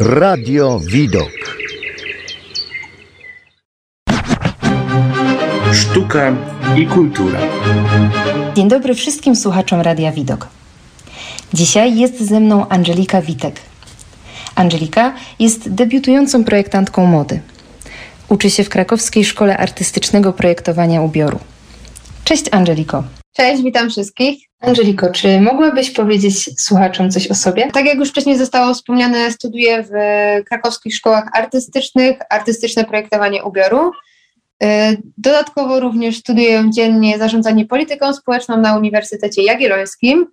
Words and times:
Radio 0.00 0.80
Widok. 0.80 1.58
Sztuka 5.72 6.36
i 6.76 6.86
kultura. 6.86 7.38
Dzień 8.54 8.68
dobry 8.68 8.94
wszystkim 8.94 9.36
słuchaczom 9.36 9.80
Radia 9.80 10.12
Widok. 10.12 10.48
Dzisiaj 11.54 11.98
jest 11.98 12.20
ze 12.20 12.40
mną 12.40 12.68
Angelika 12.68 13.22
Witek. 13.22 13.60
Angelika 14.54 15.14
jest 15.38 15.74
debiutującą 15.74 16.44
projektantką 16.44 17.06
mody. 17.06 17.40
Uczy 18.28 18.50
się 18.50 18.64
w 18.64 18.68
krakowskiej 18.68 19.24
Szkole 19.24 19.56
Artystycznego 19.56 20.32
Projektowania 20.32 21.02
Ubioru. 21.02 21.38
Cześć 22.24 22.44
Angeliko. 22.50 23.17
Cześć, 23.40 23.62
witam 23.62 23.90
wszystkich. 23.90 24.44
Angeliko, 24.60 25.10
czy 25.10 25.40
mogłabyś 25.40 25.90
powiedzieć 25.90 26.60
słuchaczom 26.60 27.10
coś 27.10 27.26
o 27.26 27.34
sobie? 27.34 27.70
Tak 27.72 27.86
jak 27.86 27.98
już 27.98 28.08
wcześniej 28.08 28.38
zostało 28.38 28.74
wspomniane, 28.74 29.30
studiuję 29.30 29.82
w 29.82 29.90
krakowskich 30.44 30.94
szkołach 30.94 31.28
artystycznych, 31.32 32.18
artystyczne 32.30 32.84
projektowanie 32.84 33.44
ubioru. 33.44 33.90
Y, 34.62 34.66
dodatkowo 35.18 35.80
również 35.80 36.16
studiuję 36.16 36.64
dziennie 36.70 37.18
zarządzanie 37.18 37.66
polityką 37.66 38.12
społeczną 38.12 38.56
na 38.56 38.76
Uniwersytecie 38.76 39.42
Jagiellońskim 39.42 40.26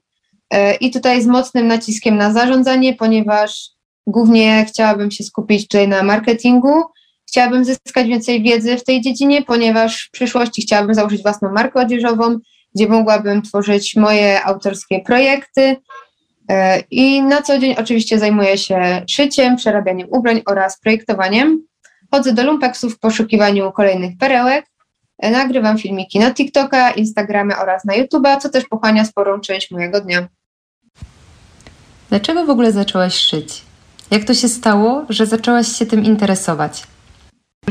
y, 0.53 0.57
i 0.79 0.91
tutaj 0.91 1.21
z 1.21 1.25
mocnym 1.27 1.67
naciskiem 1.67 2.17
na 2.17 2.33
zarządzanie, 2.33 2.93
ponieważ 2.93 3.69
głównie 4.07 4.65
chciałabym 4.69 5.11
się 5.11 5.23
skupić 5.23 5.67
tutaj 5.67 5.87
na 5.87 6.03
marketingu. 6.03 6.83
Chciałabym 7.27 7.65
zyskać 7.65 8.07
więcej 8.07 8.43
wiedzy 8.43 8.77
w 8.77 8.83
tej 8.83 9.01
dziedzinie, 9.01 9.41
ponieważ 9.41 10.07
w 10.07 10.11
przyszłości 10.11 10.61
chciałabym 10.61 10.95
założyć 10.95 11.21
własną 11.21 11.51
markę 11.51 11.79
odzieżową, 11.79 12.39
gdzie 12.75 12.87
mogłabym 12.87 13.41
tworzyć 13.41 13.95
moje 13.95 14.43
autorskie 14.43 14.99
projekty. 14.99 15.75
E, 16.49 16.79
I 16.91 17.21
na 17.21 17.41
co 17.41 17.59
dzień 17.59 17.75
oczywiście 17.79 18.19
zajmuję 18.19 18.57
się 18.57 19.03
szyciem, 19.09 19.55
przerabianiem 19.55 20.07
ubrań 20.11 20.41
oraz 20.45 20.79
projektowaniem. 20.79 21.61
Chodzę 22.11 22.33
do 22.33 22.43
lumpeksów 22.43 22.95
w 22.95 22.99
poszukiwaniu 22.99 23.71
kolejnych 23.71 24.17
perełek. 24.19 24.65
E, 25.19 25.31
nagrywam 25.31 25.77
filmiki 25.77 26.19
na 26.19 26.33
TikToka, 26.33 26.91
Instagramie 26.91 27.57
oraz 27.57 27.85
na 27.85 27.93
YouTube'a, 27.93 28.37
co 28.37 28.49
też 28.49 28.65
pochłania 28.65 29.05
sporą 29.05 29.39
część 29.39 29.71
mojego 29.71 30.01
dnia. 30.01 30.27
Dlaczego 32.09 32.45
w 32.45 32.49
ogóle 32.49 32.71
zaczęłaś 32.71 33.15
szyć? 33.15 33.61
Jak 34.11 34.23
to 34.23 34.33
się 34.33 34.47
stało, 34.47 35.05
że 35.09 35.25
zaczęłaś 35.25 35.67
się 35.67 35.85
tym 35.85 36.05
interesować? 36.05 36.83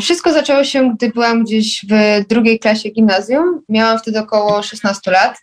Wszystko 0.00 0.32
zaczęło 0.32 0.64
się, 0.64 0.94
gdy 0.94 1.10
byłam 1.10 1.44
gdzieś 1.44 1.86
w 1.90 2.24
drugiej 2.28 2.58
klasie 2.58 2.90
gimnazjum. 2.90 3.60
Miałam 3.68 3.98
wtedy 3.98 4.18
około 4.18 4.62
16 4.62 5.10
lat. 5.10 5.38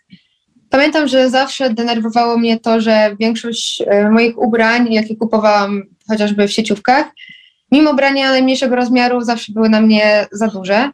Pamiętam, 0.70 1.08
że 1.08 1.30
zawsze 1.30 1.70
denerwowało 1.70 2.38
mnie 2.38 2.60
to, 2.60 2.80
że 2.80 3.16
większość 3.20 3.82
e, 3.86 4.10
moich 4.10 4.38
ubrań, 4.38 4.92
jakie 4.92 5.16
kupowałam 5.16 5.82
chociażby 6.08 6.48
w 6.48 6.52
sieciówkach, 6.52 7.06
mimo 7.72 7.94
brania 7.94 8.30
najmniejszego 8.30 8.76
rozmiaru, 8.76 9.20
zawsze 9.20 9.52
były 9.52 9.68
na 9.68 9.80
mnie 9.80 10.26
za 10.32 10.46
duże. 10.48 10.90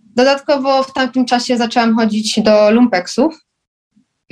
Dodatkowo 0.00 0.82
w 0.82 0.92
tamtym 0.92 1.24
czasie 1.24 1.56
zaczęłam 1.56 1.96
chodzić 1.96 2.40
do 2.42 2.70
lumpeksów. 2.70 3.34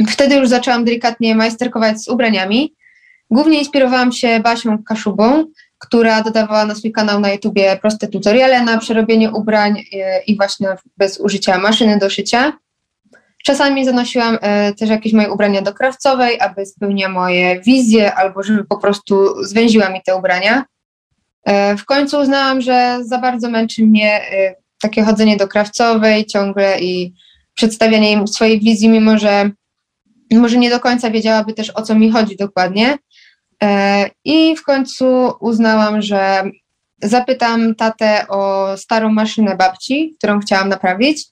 Wtedy 0.08 0.34
już 0.34 0.48
zaczęłam 0.48 0.84
delikatnie 0.84 1.34
majsterkować 1.34 2.02
z 2.02 2.08
ubraniami. 2.08 2.74
Głównie 3.30 3.58
inspirowałam 3.58 4.12
się 4.12 4.40
Basią 4.40 4.82
Kaszubą, 4.82 5.44
która 5.82 6.22
dodawała 6.22 6.64
na 6.64 6.74
swój 6.74 6.92
kanał 6.92 7.20
na 7.20 7.32
YouTubie 7.32 7.76
proste 7.76 8.08
tutoriale 8.08 8.62
na 8.62 8.78
przerobienie 8.78 9.30
ubrań 9.30 9.84
e, 9.92 10.22
i 10.22 10.36
właśnie 10.36 10.68
bez 10.96 11.20
użycia 11.20 11.58
maszyny 11.58 11.98
do 11.98 12.10
szycia. 12.10 12.52
Czasami 13.44 13.84
zanosiłam 13.84 14.38
e, 14.40 14.74
też 14.74 14.90
jakieś 14.90 15.12
moje 15.12 15.30
ubrania 15.30 15.62
do 15.62 15.74
krawcowej, 15.74 16.40
aby 16.40 16.66
spełniła 16.66 17.08
moje 17.08 17.60
wizje 17.60 18.14
albo 18.14 18.42
żeby 18.42 18.64
po 18.64 18.76
prostu 18.76 19.44
zwęziła 19.44 19.88
mi 19.88 20.02
te 20.02 20.16
ubrania. 20.16 20.64
E, 21.44 21.76
w 21.76 21.84
końcu 21.84 22.18
uznałam, 22.18 22.60
że 22.60 22.98
za 23.04 23.18
bardzo 23.18 23.50
męczy 23.50 23.82
mnie 23.82 24.20
takie 24.82 25.02
chodzenie 25.02 25.36
do 25.36 25.48
krawcowej 25.48 26.26
ciągle 26.26 26.80
i 26.80 27.14
przedstawianie 27.54 28.12
im 28.12 28.28
swojej 28.28 28.60
wizji, 28.60 28.88
mimo 28.88 29.18
że 29.18 29.50
może 30.32 30.58
nie 30.58 30.70
do 30.70 30.80
końca 30.80 31.10
wiedziałaby 31.10 31.52
też 31.52 31.70
o 31.70 31.82
co 31.82 31.94
mi 31.94 32.10
chodzi 32.10 32.36
dokładnie. 32.36 32.98
E, 33.62 34.10
I 34.24 34.56
w 34.56 34.62
końcu 34.62 35.32
uznałam, 35.40 36.02
że 36.02 36.42
zapytam 37.02 37.74
tatę 37.74 38.24
o 38.28 38.68
starą 38.76 39.12
maszynę 39.12 39.56
babci, 39.56 40.14
którą 40.18 40.40
chciałam 40.40 40.68
naprawić. 40.68 41.24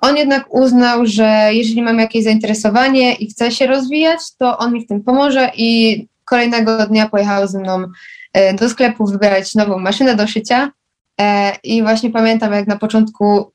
On 0.00 0.16
jednak 0.16 0.54
uznał, 0.54 1.06
że 1.06 1.50
jeżeli 1.52 1.82
mam 1.82 1.98
jakieś 1.98 2.24
zainteresowanie 2.24 3.14
i 3.14 3.30
chcę 3.30 3.50
się 3.50 3.66
rozwijać, 3.66 4.20
to 4.38 4.58
on 4.58 4.72
mi 4.72 4.84
w 4.84 4.88
tym 4.88 5.02
pomoże 5.02 5.50
i 5.56 6.06
kolejnego 6.24 6.86
dnia 6.86 7.08
pojechał 7.08 7.48
ze 7.48 7.58
mną 7.58 7.84
e, 8.32 8.54
do 8.54 8.68
sklepu 8.68 9.06
wybrać 9.06 9.54
nową 9.54 9.78
maszynę 9.78 10.16
do 10.16 10.26
szycia. 10.26 10.72
E, 11.20 11.52
I 11.62 11.82
właśnie 11.82 12.10
pamiętam, 12.10 12.52
jak 12.52 12.66
na 12.66 12.78
początku 12.78 13.52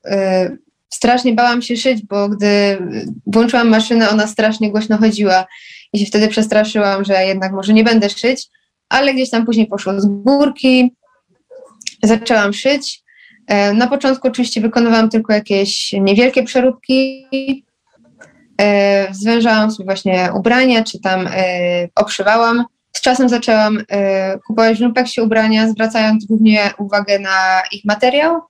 strasznie 0.92 1.32
bałam 1.32 1.62
się 1.62 1.76
szyć, 1.76 2.02
bo 2.06 2.28
gdy 2.28 2.78
włączyłam 3.26 3.68
maszynę, 3.68 4.10
ona 4.10 4.26
strasznie 4.26 4.70
głośno 4.70 4.98
chodziła 4.98 5.46
i 5.94 5.98
się 5.98 6.06
wtedy 6.06 6.28
przestraszyłam, 6.28 7.04
że 7.04 7.24
jednak 7.24 7.52
może 7.52 7.72
nie 7.72 7.84
będę 7.84 8.10
szyć, 8.10 8.48
ale 8.88 9.14
gdzieś 9.14 9.30
tam 9.30 9.46
później 9.46 9.66
poszło 9.66 10.00
z 10.00 10.06
górki, 10.06 10.94
zaczęłam 12.02 12.52
szyć. 12.52 13.02
E, 13.46 13.72
na 13.72 13.86
początku 13.86 14.28
oczywiście 14.28 14.60
wykonywałam 14.60 15.10
tylko 15.10 15.32
jakieś 15.32 15.92
niewielkie 15.92 16.42
przeróbki, 16.42 17.26
e, 18.60 19.14
zwężałam 19.14 19.70
sobie 19.70 19.84
właśnie 19.84 20.30
ubrania, 20.36 20.84
czy 20.84 21.00
tam 21.00 21.26
e, 21.26 21.32
obszywałam. 21.94 22.64
Z 22.92 23.00
czasem 23.00 23.28
zaczęłam 23.28 23.78
kupować 24.46 24.78
w 24.78 24.80
lumpeksie 24.80 25.20
ubrania, 25.20 25.68
zwracając 25.68 26.26
głównie 26.26 26.70
uwagę 26.78 27.18
na 27.18 27.62
ich 27.72 27.84
materiał 27.84 28.40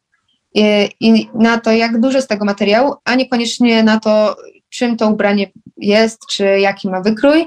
i 1.00 1.28
na 1.34 1.60
to, 1.60 1.72
jak 1.72 2.00
dużo 2.00 2.22
z 2.22 2.26
tego 2.26 2.44
materiału, 2.44 2.94
a 3.04 3.14
niekoniecznie 3.14 3.82
na 3.82 4.00
to, 4.00 4.36
czym 4.74 4.96
to 4.96 5.10
ubranie 5.10 5.50
jest, 5.76 6.26
czy 6.30 6.44
jaki 6.44 6.88
ma 6.88 7.00
wykrój. 7.00 7.46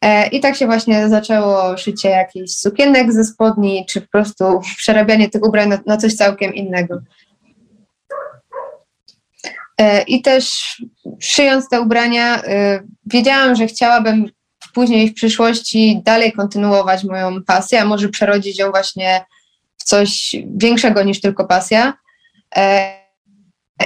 E, 0.00 0.28
I 0.28 0.40
tak 0.40 0.56
się 0.56 0.66
właśnie 0.66 1.08
zaczęło 1.08 1.76
szycie 1.76 2.08
jakichś 2.08 2.50
sukienek 2.50 3.12
ze 3.12 3.24
spodni, 3.24 3.86
czy 3.88 4.00
po 4.00 4.08
prostu 4.08 4.60
przerabianie 4.76 5.30
tych 5.30 5.42
ubrań 5.42 5.68
na, 5.68 5.78
na 5.86 5.96
coś 5.96 6.14
całkiem 6.14 6.54
innego. 6.54 7.00
E, 9.78 10.02
I 10.02 10.22
też 10.22 10.76
szyjąc 11.20 11.68
te 11.68 11.80
ubrania, 11.80 12.42
e, 12.42 12.80
wiedziałam, 13.06 13.54
że 13.54 13.66
chciałabym 13.66 14.30
później 14.74 15.08
w 15.08 15.14
przyszłości 15.14 16.00
dalej 16.04 16.32
kontynuować 16.32 17.04
moją 17.04 17.42
pasję, 17.42 17.80
a 17.80 17.84
może 17.84 18.08
przerodzić 18.08 18.58
ją 18.58 18.70
właśnie 18.70 19.24
w 19.76 19.84
coś 19.84 20.36
większego 20.56 21.02
niż 21.02 21.20
tylko 21.20 21.44
pasja. 21.44 21.92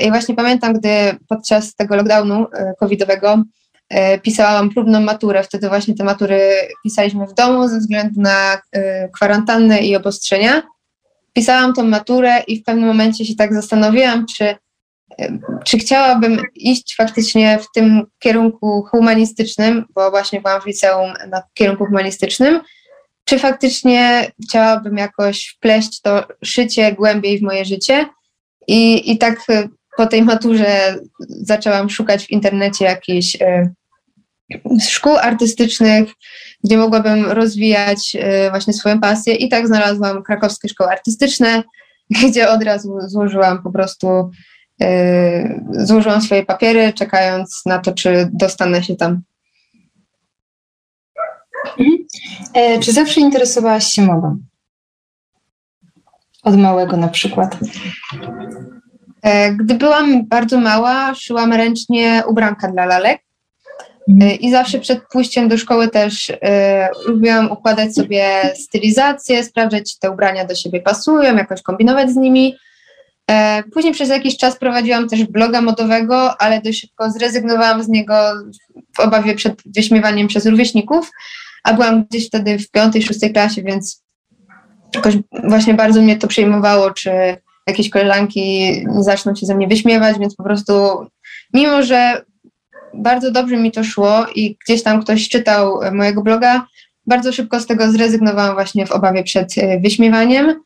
I 0.01 0.11
właśnie 0.11 0.35
pamiętam, 0.35 0.73
gdy 0.73 0.89
podczas 1.29 1.75
tego 1.75 1.97
lockdownu 1.97 2.47
e, 2.53 2.75
covidowego 2.81 3.43
e, 3.89 4.19
pisałam 4.19 4.71
próbną 4.71 5.01
maturę. 5.01 5.43
Wtedy 5.43 5.69
właśnie 5.69 5.95
te 5.95 6.05
matury 6.05 6.69
pisaliśmy 6.83 7.27
w 7.27 7.35
domu 7.35 7.69
ze 7.69 7.79
względu 7.79 8.21
na 8.21 8.63
e, 8.73 9.09
kwarantannę 9.09 9.81
i 9.81 9.97
obostrzenia. 9.97 10.63
Pisałam 11.33 11.75
tą 11.75 11.85
maturę 11.85 12.43
i 12.47 12.61
w 12.61 12.65
pewnym 12.65 12.87
momencie 12.87 13.25
się 13.25 13.35
tak 13.35 13.55
zastanowiłam, 13.55 14.27
czy, 14.37 14.55
czy 15.65 15.79
chciałabym 15.79 16.43
iść 16.55 16.97
faktycznie 16.97 17.59
w 17.59 17.67
tym 17.75 18.03
kierunku 18.19 18.83
humanistycznym, 18.91 19.85
bo 19.95 20.11
właśnie 20.11 20.41
byłam 20.41 20.61
w 20.61 20.67
liceum 20.67 21.13
na 21.29 21.43
kierunku 21.55 21.87
humanistycznym, 21.87 22.61
czy 23.25 23.39
faktycznie 23.39 24.31
chciałabym 24.49 24.97
jakoś 24.97 25.55
wpleść 25.57 26.01
to 26.01 26.27
szycie 26.45 26.93
głębiej 26.93 27.39
w 27.39 27.43
moje 27.43 27.65
życie. 27.65 28.07
I, 28.67 29.11
i 29.13 29.19
tak 29.19 29.47
po 30.01 30.07
tej 30.07 30.23
maturze 30.23 30.99
zaczęłam 31.29 31.91
szukać 31.91 32.27
w 32.27 32.31
internecie 32.31 32.85
jakichś 32.85 33.37
e, 33.41 33.71
szkół 34.89 35.17
artystycznych, 35.17 36.11
gdzie 36.65 36.77
mogłabym 36.77 37.25
rozwijać 37.25 38.17
e, 38.21 38.51
właśnie 38.51 38.73
swoją 38.73 39.01
pasję 39.01 39.35
i 39.35 39.49
tak 39.49 39.67
znalazłam 39.67 40.23
krakowskie 40.23 40.69
szkoły 40.69 40.91
artystyczne, 40.91 41.63
gdzie 42.29 42.51
od 42.51 42.63
razu 42.63 42.99
złożyłam 43.07 43.63
po 43.63 43.73
prostu 43.73 44.31
e, 44.83 45.61
złożyłam 45.71 46.23
swoje 46.23 46.45
papiery, 46.45 46.93
czekając 46.93 47.63
na 47.67 47.79
to, 47.79 47.93
czy 47.93 48.29
dostanę 48.33 48.83
się 48.83 48.97
tam. 48.97 49.23
Mhm. 51.79 52.81
czy 52.81 52.93
zawsze 52.93 53.21
interesowałaś 53.21 53.85
się 53.85 54.03
modą? 54.03 54.39
Od 56.43 56.57
małego 56.57 56.97
na 56.97 57.09
przykład? 57.09 57.59
E, 59.23 59.53
gdy 59.53 59.75
byłam 59.75 60.27
bardzo 60.27 60.61
mała, 60.61 61.15
szyłam 61.15 61.53
ręcznie 61.53 62.23
ubranka 62.29 62.69
dla 62.69 62.87
lalek. 62.87 63.23
Mhm. 64.09 64.31
E, 64.31 64.35
I 64.35 64.51
zawsze 64.51 64.79
przed 64.79 65.01
pójściem 65.13 65.49
do 65.49 65.59
szkoły 65.59 65.89
też 65.89 66.33
e, 66.43 66.89
lubiłam 67.07 67.53
układać 67.53 67.95
sobie 67.95 68.53
stylizację, 68.55 69.45
sprawdzać, 69.45 69.93
czy 69.93 69.99
te 70.01 70.11
ubrania 70.11 70.45
do 70.45 70.55
siebie 70.55 70.81
pasują, 70.81 71.37
jakoś 71.37 71.63
kombinować 71.63 72.11
z 72.11 72.17
nimi. 72.17 72.57
później 73.75 73.93
przez 73.93 74.09
jakiś 74.09 74.37
czas 74.37 74.59
prowadziłam 74.59 75.09
też 75.09 75.25
bloga 75.25 75.61
modowego, 75.61 76.41
ale 76.41 76.61
dość 76.61 76.81
szybko 76.81 77.11
zrezygnowałam 77.11 77.83
z 77.83 77.89
niego 77.89 78.15
w 78.97 79.01
obawie 79.01 79.35
przed 79.35 79.63
wyśmiewaniem 79.67 80.29
przez 80.29 80.47
rówieśników, 80.47 81.11
a 81.65 81.73
byłam 81.73 82.05
gdzieś 82.05 82.27
wtedy 82.27 82.59
w 82.59 82.71
piątej, 82.71 83.03
szóstej 83.03 83.33
klasie, 83.33 83.63
więc 83.63 84.03
jakoś 84.95 85.15
właśnie 85.45 85.75
bardzo 85.75 86.03
mnie 86.03 86.17
to 86.17 86.29
przejmowało, 86.29 86.91
czy 86.91 87.11
jakieś 87.71 87.91
koleżanki 87.91 88.73
zaczną 88.99 89.35
się 89.35 89.47
ze 89.47 89.55
mnie 89.55 89.69
wyśmiewać, 89.69 90.19
więc 90.19 90.37
po 90.37 90.43
prostu 90.45 90.73
mimo, 91.55 91.83
że 91.83 92.25
bardzo 92.95 93.31
dobrze 93.31 93.57
mi 93.57 93.73
to 93.73 93.85
szło 93.85 94.27
i 94.35 94.57
gdzieś 94.65 94.83
tam 94.83 95.03
ktoś 95.03 95.29
czytał 95.29 95.81
mojego 95.93 96.23
bloga, 96.23 96.67
bardzo 97.07 97.33
szybko 97.33 97.61
z 97.61 97.67
tego 97.67 97.93
zrezygnowałam 97.93 98.55
właśnie 98.55 98.87
w 98.87 98.93
obawie 98.93 99.23
przed 99.23 99.59
e, 99.59 99.81
wyśmiewaniem. 99.81 100.63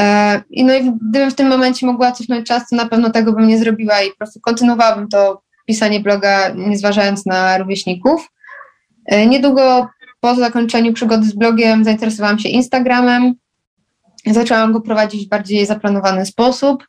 E, 0.00 0.42
I 0.50 0.64
no 0.64 0.74
i 0.74 0.92
gdybym 1.10 1.30
w 1.30 1.34
tym 1.34 1.48
momencie 1.48 1.86
mogła 1.86 2.12
cofnąć 2.12 2.46
czas, 2.46 2.68
to 2.68 2.76
na 2.76 2.88
pewno 2.88 3.10
tego 3.10 3.32
bym 3.32 3.48
nie 3.48 3.58
zrobiła 3.58 4.02
i 4.02 4.10
po 4.10 4.16
prostu 4.16 4.40
kontynuowałabym 4.40 5.08
to 5.08 5.42
pisanie 5.66 6.00
bloga, 6.00 6.48
nie 6.48 6.78
zważając 6.78 7.26
na 7.26 7.58
rówieśników. 7.58 8.28
E, 9.06 9.26
niedługo 9.26 9.88
po 10.20 10.34
zakończeniu 10.34 10.92
przygody 10.92 11.26
z 11.26 11.34
blogiem 11.34 11.84
zainteresowałam 11.84 12.38
się 12.38 12.48
Instagramem. 12.48 13.34
Zaczęłam 14.34 14.72
go 14.72 14.80
prowadzić 14.80 15.26
w 15.26 15.28
bardziej 15.28 15.66
zaplanowany 15.66 16.26
sposób. 16.26 16.84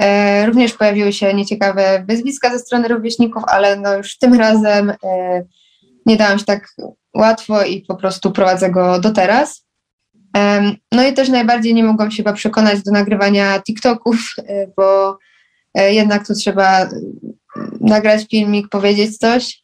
E, 0.00 0.46
również 0.46 0.72
pojawiły 0.72 1.12
się 1.12 1.34
nieciekawe 1.34 2.04
wyzwiska 2.08 2.50
ze 2.50 2.58
strony 2.58 2.88
rówieśników, 2.88 3.42
ale 3.46 3.76
no 3.76 3.96
już 3.96 4.18
tym 4.18 4.34
razem 4.34 4.90
e, 4.90 4.96
nie 6.06 6.16
dałam 6.16 6.38
się 6.38 6.44
tak 6.44 6.74
łatwo 7.14 7.64
i 7.64 7.80
po 7.80 7.96
prostu 7.96 8.32
prowadzę 8.32 8.70
go 8.70 9.00
do 9.00 9.10
teraz. 9.10 9.66
E, 10.36 10.72
no 10.92 11.06
i 11.06 11.12
też 11.12 11.28
najbardziej 11.28 11.74
nie 11.74 11.84
mogłam 11.84 12.10
się 12.10 12.16
chyba 12.16 12.32
przekonać 12.32 12.82
do 12.82 12.92
nagrywania 12.92 13.62
TikToków, 13.62 14.34
bo 14.76 15.18
jednak 15.74 16.26
tu 16.26 16.34
trzeba 16.34 16.88
nagrać 17.80 18.26
filmik, 18.30 18.68
powiedzieć 18.68 19.18
coś. 19.18 19.62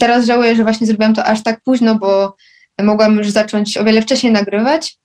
Teraz 0.00 0.26
żałuję, 0.26 0.56
że 0.56 0.62
właśnie 0.62 0.86
zrobiłam 0.86 1.14
to 1.14 1.24
aż 1.24 1.42
tak 1.42 1.60
późno, 1.64 1.94
bo 1.94 2.36
mogłam 2.82 3.16
już 3.16 3.30
zacząć 3.30 3.76
o 3.76 3.84
wiele 3.84 4.02
wcześniej 4.02 4.32
nagrywać, 4.32 4.99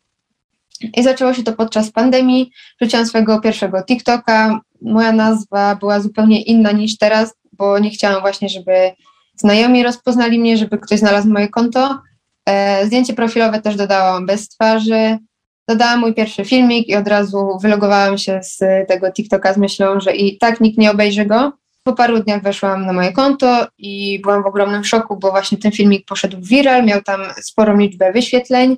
i 0.98 1.04
zaczęło 1.04 1.34
się 1.34 1.44
to 1.44 1.54
podczas 1.54 1.92
pandemii. 1.92 2.52
Wrzuciłam 2.82 3.06
swojego 3.06 3.42
pierwszego 3.42 3.84
TikToka. 3.84 4.60
Moja 4.82 5.12
nazwa 5.12 5.76
była 5.76 6.00
zupełnie 6.00 6.42
inna 6.42 6.72
niż 6.72 6.98
teraz, 6.98 7.34
bo 7.54 7.80
nie 7.80 7.90
chciałam 7.90 8.22
właśnie, 8.22 8.50
żeby 8.50 8.92
znajomi 9.36 9.84
rozpoznali 9.84 10.40
mnie, 10.40 10.58
żeby 10.58 10.78
ktoś 10.78 11.00
znalazł 11.00 11.30
moje 11.30 11.50
konto. 11.50 12.00
E, 12.46 12.86
zdjęcie 12.86 13.14
profilowe 13.14 13.62
też 13.62 13.76
dodałam 13.76 14.26
bez 14.26 14.50
twarzy. 14.50 15.18
Dodałam 15.70 16.00
mój 16.00 16.14
pierwszy 16.14 16.46
filmik 16.46 16.88
i 16.88 16.96
od 16.96 17.08
razu 17.08 17.58
wylogowałam 17.62 18.18
się 18.18 18.40
z 18.44 18.60
tego 18.88 19.12
TikToka 19.12 19.54
z 19.54 19.58
myślą, 19.58 20.00
że 20.00 20.16
i 20.16 20.38
tak 20.38 20.62
nikt 20.62 20.78
nie 20.78 20.92
obejrzy 20.92 21.26
go. 21.26 21.52
Po 21.84 21.94
paru 21.94 22.20
dniach 22.20 22.44
weszłam 22.44 22.86
na 22.86 22.94
moje 22.94 23.14
konto 23.14 23.68
i 23.78 24.20
byłam 24.24 24.44
w 24.44 24.46
ogromnym 24.46 24.84
szoku, 24.84 25.18
bo 25.18 25.32
właśnie 25.32 25.58
ten 25.58 25.72
filmik 25.72 26.06
poszedł 26.06 26.38
viral, 26.42 26.86
miał 26.86 27.02
tam 27.02 27.22
sporą 27.42 27.78
liczbę 27.78 28.12
wyświetleń. 28.12 28.78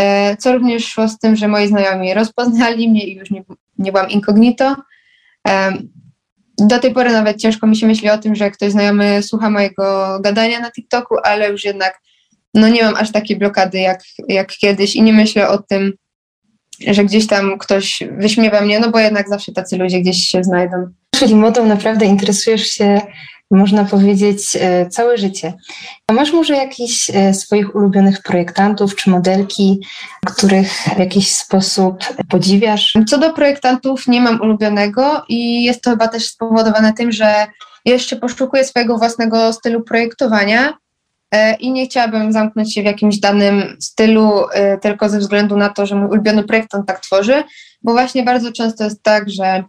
E, 0.00 0.36
co 0.36 0.52
również 0.52 0.86
szło 0.86 1.08
z 1.08 1.18
tym, 1.18 1.36
że 1.36 1.48
moi 1.48 1.68
znajomi 1.68 2.14
rozpoznali 2.14 2.88
mnie 2.88 3.04
i 3.04 3.14
już 3.14 3.30
nie, 3.30 3.44
nie 3.78 3.92
byłam 3.92 4.10
incognito. 4.10 4.76
E, 5.48 5.72
do 6.58 6.78
tej 6.78 6.94
pory 6.94 7.12
nawet 7.12 7.40
ciężko 7.40 7.66
mi 7.66 7.76
się 7.76 7.86
myśli 7.86 8.10
o 8.10 8.18
tym, 8.18 8.34
że 8.34 8.50
ktoś 8.50 8.72
znajomy 8.72 9.22
słucha 9.22 9.50
mojego 9.50 10.18
gadania 10.20 10.60
na 10.60 10.70
TikToku, 10.70 11.14
ale 11.24 11.50
już 11.50 11.64
jednak 11.64 12.00
no 12.54 12.68
nie 12.68 12.82
mam 12.82 12.94
aż 12.94 13.12
takiej 13.12 13.36
blokady 13.36 13.78
jak, 13.78 14.00
jak 14.28 14.48
kiedyś 14.48 14.96
i 14.96 15.02
nie 15.02 15.12
myślę 15.12 15.48
o 15.48 15.58
tym, 15.58 15.92
że 16.86 17.04
gdzieś 17.04 17.26
tam 17.26 17.58
ktoś 17.58 18.02
wyśmiewa 18.18 18.60
mnie, 18.60 18.80
no 18.80 18.90
bo 18.90 18.98
jednak 18.98 19.28
zawsze 19.28 19.52
tacy 19.52 19.76
ludzie 19.76 20.00
gdzieś 20.00 20.16
się 20.16 20.44
znajdą. 20.44 20.76
Czyli 21.14 21.34
modą 21.34 21.66
naprawdę 21.66 22.06
interesujesz 22.06 22.66
się 22.66 23.00
można 23.50 23.84
powiedzieć, 23.84 24.56
e, 24.60 24.86
całe 24.86 25.18
życie. 25.18 25.52
A 26.06 26.12
masz 26.12 26.32
może 26.32 26.54
jakichś 26.54 27.10
e, 27.14 27.34
swoich 27.34 27.74
ulubionych 27.74 28.22
projektantów 28.22 28.96
czy 28.96 29.10
modelki, 29.10 29.80
których 30.26 30.72
w 30.72 30.98
jakiś 30.98 31.34
sposób 31.34 32.04
podziwiasz? 32.28 32.98
Co 33.08 33.18
do 33.18 33.32
projektantów, 33.32 34.08
nie 34.08 34.20
mam 34.20 34.40
ulubionego 34.40 35.22
i 35.28 35.64
jest 35.64 35.82
to 35.82 35.90
chyba 35.90 36.08
też 36.08 36.26
spowodowane 36.26 36.92
tym, 36.92 37.12
że 37.12 37.46
jeszcze 37.84 38.16
poszukuję 38.16 38.64
swojego 38.64 38.98
własnego 38.98 39.52
stylu 39.52 39.82
projektowania 39.82 40.74
e, 41.34 41.54
i 41.54 41.72
nie 41.72 41.86
chciałabym 41.86 42.32
zamknąć 42.32 42.74
się 42.74 42.82
w 42.82 42.86
jakimś 42.86 43.18
danym 43.18 43.76
stylu 43.80 44.32
tylko 44.82 45.08
ze 45.08 45.18
względu 45.18 45.56
na 45.56 45.68
to, 45.68 45.86
że 45.86 45.94
mój 45.94 46.08
ulubiony 46.08 46.44
projektant 46.44 46.86
tak 46.88 47.00
tworzy, 47.00 47.44
bo 47.82 47.92
właśnie 47.92 48.22
bardzo 48.22 48.52
często 48.52 48.84
jest 48.84 49.02
tak, 49.02 49.30
że 49.30 49.64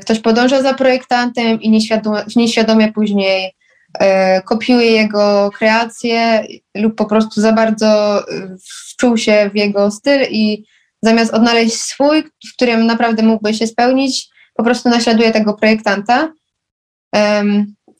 ktoś 0.00 0.20
podąża 0.20 0.62
za 0.62 0.74
projektantem 0.74 1.62
i 1.62 1.70
nieświadomie, 1.70 2.22
nieświadomie 2.36 2.92
później 2.92 3.52
e, 4.00 4.42
kopiuje 4.42 4.90
jego 4.90 5.50
kreacje 5.50 6.46
lub 6.74 6.94
po 6.94 7.04
prostu 7.04 7.40
za 7.40 7.52
bardzo 7.52 8.18
e, 8.18 8.56
wczuł 8.88 9.16
się 9.16 9.50
w 9.52 9.56
jego 9.56 9.90
styl 9.90 10.20
i 10.30 10.64
zamiast 11.02 11.34
odnaleźć 11.34 11.74
swój, 11.74 12.22
w 12.22 12.52
którym 12.56 12.86
naprawdę 12.86 13.22
mógłby 13.22 13.54
się 13.54 13.66
spełnić, 13.66 14.28
po 14.54 14.64
prostu 14.64 14.88
naśladuje 14.88 15.30
tego 15.30 15.54
projektanta. 15.54 16.32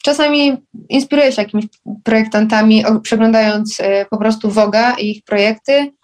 Czasami 0.05 0.57
inspiruje 0.89 1.33
się 1.33 1.43
jakimiś 1.43 1.67
projektantami, 2.05 2.85
przeglądając 3.03 3.79
po 4.11 4.17
prostu 4.17 4.51
Woga 4.51 4.95
i 4.95 5.11
ich 5.11 5.25
projekty, 5.25 5.93
E, 5.93 5.96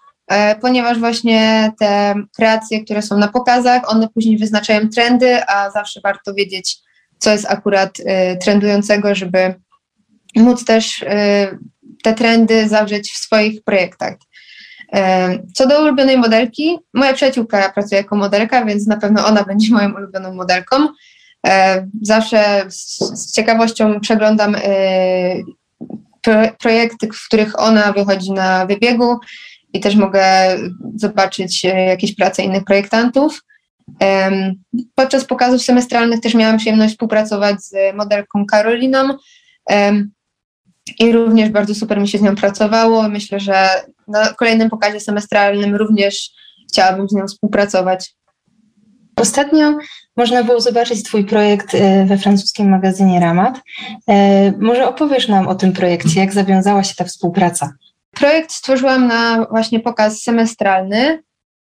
ponieważ 0.61 0.99
właśnie 0.99 1.71
te 1.79 2.15
kreacje, 2.35 2.83
które 2.83 3.01
są 3.01 3.17
na 3.17 3.27
pokazach, 3.27 3.91
one 3.91 4.07
później 4.07 4.37
wyznaczają 4.37 4.89
trendy, 4.89 5.47
a 5.47 5.69
zawsze 5.69 6.01
warto 6.03 6.33
wiedzieć, 6.33 6.77
co 7.17 7.31
jest 7.31 7.45
akurat 7.49 7.97
e, 8.05 8.37
trendującego, 8.37 9.15
żeby 9.15 9.53
móc 10.35 10.65
też 10.65 11.03
e, 11.03 11.57
te 12.03 12.13
trendy 12.13 12.69
zawrzeć 12.69 13.11
w 13.11 13.17
swoich 13.17 13.63
projektach. 13.63 14.13
Co 15.53 15.67
do 15.67 15.81
ulubionej 15.81 16.17
modelki, 16.17 16.79
moja 16.93 17.13
przyjaciółka 17.13 17.69
pracuje 17.69 18.01
jako 18.01 18.15
modelka, 18.15 18.65
więc 18.65 18.87
na 18.87 18.97
pewno 18.97 19.25
ona 19.25 19.43
będzie 19.43 19.73
moją 19.73 19.93
ulubioną 19.93 20.33
modelką. 20.33 20.75
Zawsze 22.01 22.65
z 22.69 23.31
ciekawością 23.35 23.99
przeglądam 23.99 24.55
projekty, 26.59 27.07
w 27.07 27.27
których 27.27 27.59
ona 27.59 27.93
wychodzi 27.93 28.31
na 28.31 28.65
wybiegu 28.65 29.19
i 29.73 29.79
też 29.79 29.95
mogę 29.95 30.23
zobaczyć 30.95 31.65
e, 31.65 31.85
jakieś 31.85 32.15
prace 32.15 32.43
innych 32.43 32.63
projektantów. 32.63 33.41
Podczas 34.95 35.25
pokazów 35.25 35.61
semestralnych 35.61 36.19
też 36.19 36.33
miałam 36.33 36.57
przyjemność 36.57 36.93
współpracować 36.93 37.63
z 37.63 37.95
modelką 37.95 38.45
Karoliną 38.45 39.17
i 40.99 41.11
również 41.11 41.49
bardzo 41.49 41.75
super 41.75 41.99
mi 41.99 42.07
się 42.07 42.17
z 42.17 42.21
nią 42.21 42.35
pracowało. 42.35 43.09
Myślę, 43.09 43.39
że 43.39 43.69
na 44.07 44.33
kolejnym 44.33 44.69
pokazie 44.69 44.99
semestralnym 44.99 45.75
również 45.75 46.29
chciałabym 46.71 47.09
z 47.09 47.13
nią 47.13 47.27
współpracować. 47.27 48.15
Ostatnio 49.15 49.77
można 50.17 50.43
było 50.43 50.61
zobaczyć 50.61 51.03
Twój 51.03 51.25
projekt 51.25 51.75
e, 51.75 52.05
we 52.05 52.17
francuskim 52.17 52.69
magazynie 52.69 53.19
Ramat. 53.19 53.61
E, 54.09 54.51
może 54.51 54.87
opowiesz 54.87 55.27
nam 55.27 55.47
o 55.47 55.55
tym 55.55 55.73
projekcie, 55.73 56.19
jak 56.19 56.33
zawiązała 56.33 56.83
się 56.83 56.95
ta 56.95 57.03
współpraca? 57.03 57.73
Projekt 58.13 58.51
stworzyłam 58.51 59.07
na 59.07 59.45
właśnie 59.49 59.79
pokaz 59.79 60.21
semestralny, 60.21 61.23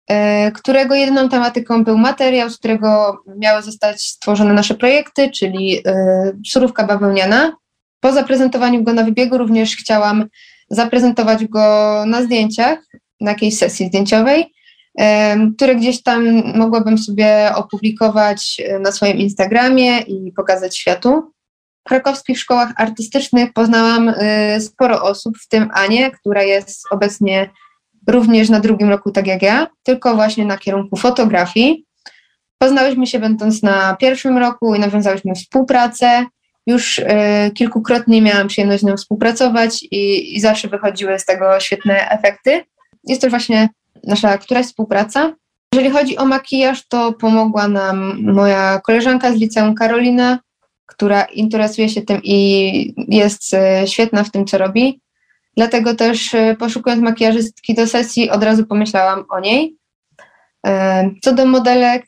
e, 0.09 0.53
którego 0.53 0.95
jedyną 0.95 1.29
tematyką 1.29 1.85
był 1.85 1.99
materiał, 1.99 2.51
z 2.51 2.59
którego 2.59 3.19
miały 3.39 3.63
zostać 3.63 4.03
stworzone 4.03 4.55
nasze 4.55 4.75
projekty, 4.75 5.31
czyli 5.31 5.83
e, 5.87 6.33
surówka 6.47 6.87
bawełniana. 6.87 7.57
Po 8.01 8.13
zaprezentowaniu 8.13 8.83
go 8.83 8.93
na 8.93 9.03
wybiegu 9.03 9.39
również 9.39 9.77
chciałam 9.77 10.27
zaprezentować 10.71 11.47
go 11.47 12.05
na 12.07 12.23
zdjęciach, 12.23 12.79
na 13.21 13.31
jakiejś 13.31 13.59
sesji 13.59 13.87
zdjęciowej, 13.87 14.53
e, 14.99 15.37
które 15.57 15.77
gdzieś 15.77 16.03
tam 16.03 16.43
mogłabym 16.57 16.99
sobie 16.99 17.53
opublikować 17.55 18.63
na 18.81 18.93
swoim 18.93 19.17
Instagramie 19.17 19.99
i 19.99 20.33
pokazać 20.33 20.79
światu. 20.79 21.35
Krakowskich 21.85 22.39
szkołach 22.39 22.73
artystycznych 22.77 23.53
poznałam 23.53 24.09
y, 24.09 24.61
sporo 24.61 25.03
osób, 25.03 25.39
w 25.39 25.49
tym 25.49 25.69
Anię, 25.75 26.11
która 26.11 26.43
jest 26.43 26.85
obecnie 26.91 27.51
również 28.07 28.49
na 28.49 28.61
drugim 28.61 28.89
roku, 28.89 29.11
tak 29.11 29.27
jak 29.27 29.43
ja, 29.43 29.67
tylko 29.83 30.15
właśnie 30.15 30.45
na 30.45 30.59
kierunku 30.59 30.97
fotografii. 30.97 31.85
Poznałyśmy 32.59 33.07
się 33.07 33.19
będąc 33.19 33.63
na 33.63 33.97
pierwszym 33.97 34.39
roku 34.39 34.75
i 34.75 34.81
nawiązałyśmy 34.81 35.35
współpracę. 35.35 36.27
Już 36.67 36.99
y, 36.99 37.05
kilkukrotnie 37.55 38.23
miałam 38.23 38.49
przyjemność 38.49 38.83
z 38.83 38.87
nią 38.87 38.97
współpracować 38.97 39.83
i, 39.83 40.37
i 40.37 40.41
zawsze 40.41 40.69
wychodziły 40.69 41.19
z 41.19 41.25
tego 41.25 41.61
świetne 41.61 42.11
efekty. 42.11 42.65
Jest 43.05 43.23
to 43.23 43.31
właśnie 43.31 43.69
nasza 44.05 44.39
któraś 44.39 44.67
współpraca. 44.67 45.33
Jeżeli 45.75 45.91
chodzi 45.91 46.17
o 46.17 46.25
makijaż, 46.25 46.89
to 46.89 47.13
pomogła 47.13 47.69
nam 47.69 48.23
moja 48.23 48.81
koleżanka 48.81 49.33
z 49.33 49.37
liceum 49.37 49.75
Karolina, 49.75 50.39
która 50.87 51.23
interesuje 51.23 51.89
się 51.89 52.03
tym 52.03 52.21
i 52.25 52.95
jest 53.09 53.55
e, 53.55 53.87
świetna 53.87 54.25
w 54.25 54.31
tym, 54.31 54.47
co 54.47 54.59
robi. 54.59 55.01
Dlatego 55.57 55.95
też 55.95 56.35
e, 56.35 56.57
poszukując 56.59 57.03
makijażystki 57.03 57.75
do 57.75 57.87
sesji, 57.87 58.31
od 58.31 58.45
razu 58.45 58.67
pomyślałam 58.67 59.25
o 59.31 59.41
niej. 59.41 59.77
E, 60.67 61.11
co 61.23 61.33
do 61.33 61.47
modelek, 61.47 62.05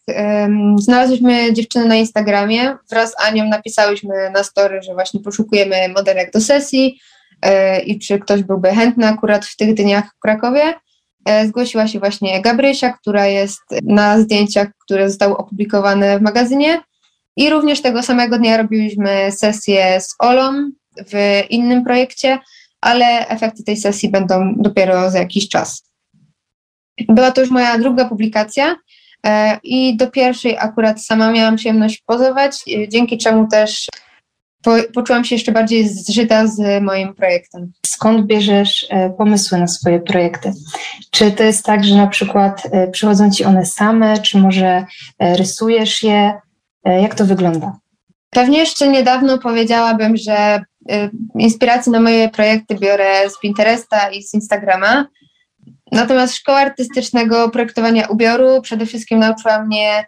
znalazłyśmy 0.79 1.53
dziewczynę 1.53 1.85
na 1.85 1.97
Instagramie. 1.97 2.77
Wraz 2.91 3.11
z 3.11 3.21
Anią 3.21 3.49
napisałyśmy 3.49 4.31
na 4.31 4.45
story, 4.45 4.83
że 4.83 4.95
właśnie 4.95 5.21
poszukujemy 5.21 5.77
modelek 5.89 6.33
do 6.33 6.41
sesji 6.41 7.01
i 7.87 7.99
czy 7.99 8.19
ktoś 8.19 8.43
byłby 8.43 8.69
chętny 8.69 9.07
akurat 9.07 9.47
w 9.47 9.57
tych 9.57 9.75
dniach 9.75 10.05
w 10.17 10.19
Krakowie. 10.19 10.75
zgłosiła 11.47 11.89
się 11.89 11.99
właśnie 11.99 12.43
Gabrysia, 12.43 12.93
która 12.93 13.27
jest 13.27 13.61
na 13.83 14.21
zdjęciach, 14.21 14.69
które 14.85 15.11
zostały 15.11 15.37
opublikowane 15.37 16.19
w 16.19 16.23
magazynie. 16.23 16.83
I 17.37 17.51
również 17.51 17.83
tego 17.83 18.03
samego 18.03 18.39
dnia 18.39 18.57
robiliśmy 18.57 19.33
sesję 19.33 20.01
z 20.01 20.15
Olą 20.19 20.71
w 21.13 21.43
innym 21.51 21.85
projekcie, 21.85 22.39
ale 22.81 23.29
efekty 23.29 23.65
tej 23.65 23.77
sesji 23.77 24.11
będą 24.11 24.55
dopiero 24.57 25.11
za 25.11 25.19
jakiś 25.19 25.49
czas. 25.49 25.87
Była 27.09 27.31
to 27.31 27.41
już 27.41 27.51
moja 27.51 27.79
druga 27.79 28.05
publikacja 28.09 28.77
e, 29.27 29.59
i 29.63 29.97
do 29.97 30.11
pierwszej 30.11 30.57
akurat 30.59 31.03
sama 31.03 31.33
miałam 31.33 31.57
przyjemność 31.57 32.03
pozować, 32.07 32.57
e, 32.69 32.89
dzięki 32.89 33.19
czemu 33.19 33.49
też 33.49 33.87
po, 34.63 34.77
poczułam 34.95 35.25
się 35.25 35.35
jeszcze 35.35 35.53
bardziej 35.53 35.89
zżyta 35.89 36.47
z 36.47 36.83
moim 36.83 37.15
projektem. 37.15 37.73
Skąd 37.87 38.27
bierzesz 38.27 38.87
e, 38.91 39.11
pomysły 39.11 39.59
na 39.59 39.67
swoje 39.67 40.01
projekty? 40.01 40.53
Czy 41.11 41.33
to 41.33 41.43
jest 41.43 41.65
tak, 41.65 41.85
że 41.85 41.97
na 41.97 42.07
przykład 42.07 42.63
przychodzą 42.93 43.31
ci 43.31 43.45
one 43.45 43.67
same, 43.67 44.19
czy 44.19 44.39
może 44.39 44.85
rysujesz 45.21 46.03
je? 46.03 46.33
E, 46.87 47.03
Jak 47.03 47.15
to 47.15 47.25
wygląda? 47.25 47.79
Pewnie 48.31 48.59
jeszcze 48.59 48.89
niedawno 48.89 49.39
powiedziałabym, 49.39 50.17
że 50.17 50.63
y, 50.91 51.11
inspiracje 51.39 51.93
na 51.93 52.01
moje 52.01 52.29
projekty 52.29 52.75
biorę 52.75 53.31
z 53.31 53.39
Pinteresta 53.41 54.11
i 54.11 54.23
z 54.23 54.35
Instagrama. 54.35 55.07
Natomiast 55.93 56.35
szkoła 56.35 56.59
artystycznego 56.59 57.49
projektowania 57.51 58.07
ubioru 58.07 58.61
przede 58.63 58.87
wszystkim 58.87 59.19
nauczyła 59.19 59.63
mnie 59.63 60.05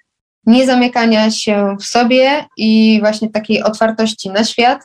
nie 0.46 0.66
zamykania 0.66 1.30
się 1.30 1.76
w 1.80 1.84
sobie 1.84 2.44
i 2.56 2.98
właśnie 3.00 3.30
takiej 3.30 3.62
otwartości 3.62 4.30
na 4.30 4.44
świat. 4.44 4.80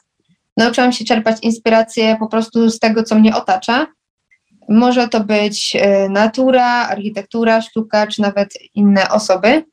Nauczyłam 0.58 0.92
się 0.92 1.06
czerpać 1.06 1.38
inspiracje 1.42 2.16
po 2.20 2.28
prostu 2.28 2.70
z 2.70 2.80
tego, 2.80 3.04
co 3.04 3.16
mnie 3.16 3.36
otacza. 3.36 3.88
Może 4.70 5.08
to 5.08 5.20
być 5.20 5.76
y, 5.76 6.10
natura, 6.10 6.66
architektura, 6.66 7.62
sztuka, 7.62 8.08
czy 8.08 8.22
nawet 8.22 8.50
inne 8.74 9.10
osoby. 9.10 9.64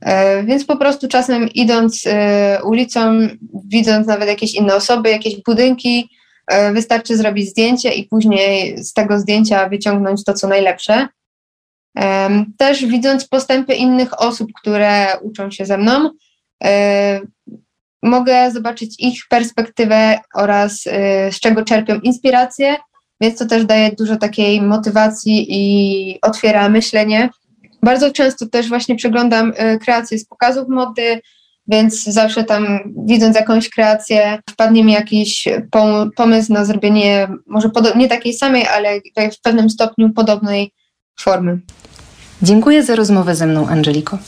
E, 0.00 0.42
Więc 0.44 0.64
po 0.64 0.76
prostu 0.76 1.08
czasem 1.08 1.48
idąc 1.48 2.02
e, 2.06 2.60
ulicą, 2.64 3.28
widząc 3.64 4.06
nawet 4.06 4.28
jakieś 4.28 4.54
inne 4.54 4.74
osoby, 4.74 5.10
jakieś 5.10 5.42
budynki, 5.42 6.08
e, 6.46 6.72
wystarczy 6.72 7.16
zrobić 7.16 7.48
zdjęcie 7.48 7.90
i 7.92 8.04
później 8.04 8.78
z 8.84 8.92
tego 8.92 9.18
zdjęcia 9.18 9.68
wyciągnąć 9.68 10.24
to, 10.24 10.34
co 10.34 10.48
najlepsze. 10.48 11.08
Też 12.58 12.86
widząc 12.86 13.28
postępy 13.28 13.74
innych 13.74 14.20
osób, 14.22 14.50
które 14.60 15.06
uczą 15.22 15.50
się 15.50 15.66
ze 15.66 15.78
mną, 15.78 16.10
mogę 18.02 18.50
zobaczyć 18.50 18.94
ich 18.98 19.22
perspektywę 19.30 20.18
oraz 20.34 20.82
z 21.30 21.40
czego 21.40 21.64
czerpią 21.64 22.00
inspirację, 22.00 22.76
więc 23.20 23.38
to 23.38 23.46
też 23.46 23.64
daje 23.64 23.92
dużo 23.92 24.16
takiej 24.16 24.62
motywacji 24.62 25.46
i 25.48 26.18
otwiera 26.22 26.68
myślenie. 26.68 27.30
Bardzo 27.82 28.12
często 28.12 28.46
też 28.46 28.68
właśnie 28.68 28.96
przeglądam 28.96 29.52
y, 29.74 29.78
kreacje 29.78 30.18
z 30.18 30.26
pokazów 30.26 30.68
mody, 30.68 31.20
więc 31.68 32.04
zawsze 32.04 32.44
tam 32.44 32.78
widząc 33.06 33.36
jakąś 33.36 33.70
kreację, 33.70 34.38
wpadnie 34.50 34.84
mi 34.84 34.92
jakiś 34.92 35.48
pom- 35.70 36.10
pomysł 36.16 36.52
na 36.52 36.64
zrobienie 36.64 37.28
może 37.46 37.70
nie 37.96 38.08
takiej 38.08 38.34
samej, 38.34 38.66
ale 38.66 39.00
w 39.32 39.40
pewnym 39.42 39.70
stopniu 39.70 40.10
podobnej 40.10 40.72
formy. 41.20 41.58
Dziękuję 42.42 42.82
za 42.82 42.96
rozmowę 42.96 43.34
ze 43.34 43.46
mną, 43.46 43.68
Angeliko. 43.68 44.18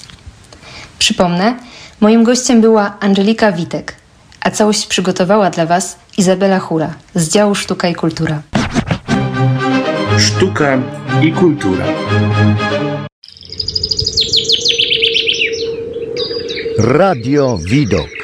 Przypomnę, 0.99 1.55
moim 2.01 2.25
gościem 2.25 2.61
była 2.61 2.97
Angelika 3.01 3.53
Witek, 3.53 3.97
a 4.41 4.51
całość 4.51 4.87
przygotowała 4.87 5.51
dla 5.51 5.67
Was 5.67 5.99
Izabela 6.19 6.59
Hura 6.59 6.95
z 7.15 7.29
działu 7.29 7.55
Sztuka 7.55 7.89
i 7.89 7.95
Kultura. 7.95 8.43
Sztuka 10.19 10.79
i 11.23 11.33
kultura. 11.33 11.85
Radio 16.83 17.59
Widok. 17.61 18.20